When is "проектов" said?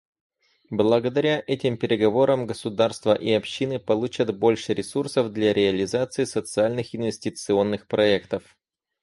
7.87-8.57